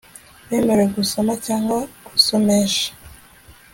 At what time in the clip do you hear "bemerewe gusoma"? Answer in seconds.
0.49-1.31